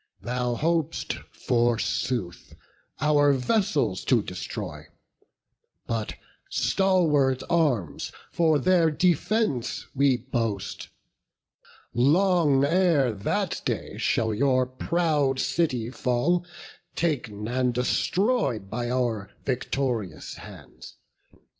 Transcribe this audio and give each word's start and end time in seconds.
Thou 0.21 0.55
hop'st, 0.55 1.13
forsooth, 1.31 2.55
our 3.01 3.33
vessels 3.33 4.03
to 4.05 4.23
destroy; 4.23 4.87
But 5.85 6.15
stalwart 6.49 7.43
arms 7.51 8.11
for 8.31 8.57
their 8.57 8.89
defence 8.89 9.85
we 9.93 10.17
boast. 10.17 10.87
Long 11.93 12.65
ere 12.65 13.13
that 13.13 13.61
day 13.63 13.99
shall 13.99 14.33
your 14.33 14.65
proud 14.65 15.39
city 15.39 15.91
fall, 15.91 16.47
Tak'n 16.95 17.47
and 17.47 17.71
destroy'd 17.71 18.71
by 18.71 18.89
our 18.89 19.29
victorious 19.45 20.33
hands. 20.33 20.95